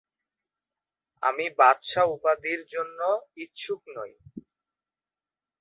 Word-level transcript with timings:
আমি 1.23 1.45
বাদশাহ 1.59 2.05
উপাধির 2.15 2.61
জন্য 2.73 2.99
ইচ্ছুক 3.37 3.81
নই। 3.97 4.11